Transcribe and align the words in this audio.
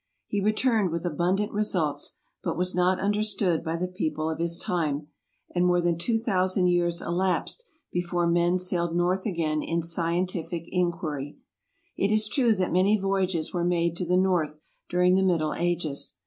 He 0.25 0.41
returned 0.43 0.89
with 0.89 1.05
abundant 1.05 1.51
results, 1.51 2.13
but 2.41 2.57
was 2.57 2.73
not 2.73 2.99
understood 2.99 3.63
by 3.63 3.75
the 3.75 3.87
people 3.87 4.31
of 4.31 4.39
his 4.39 4.57
time, 4.57 5.09
and 5.53 5.63
more 5.63 5.79
than 5.79 5.95
2000 5.95 6.65
years 6.65 7.03
elapsed 7.03 7.63
before 7.91 8.25
men 8.25 8.57
sailed 8.57 8.95
north 8.95 9.27
again 9.27 9.61
in 9.61 9.83
scientific 9.83 10.63
inquiry. 10.73 11.37
It 11.97 12.11
is 12.11 12.27
true 12.27 12.55
that 12.55 12.73
many 12.73 12.97
voyages 12.97 13.53
were 13.53 13.63
made 13.63 13.95
to 13.97 14.05
the 14.07 14.17
north 14.17 14.57
during 14.89 15.13
the 15.13 15.21
Middle 15.21 15.53
Ages. 15.53 16.15